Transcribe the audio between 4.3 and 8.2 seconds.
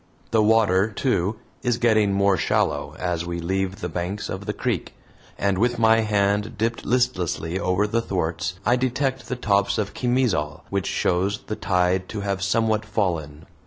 the creek, and with my hand dipped listlessly over the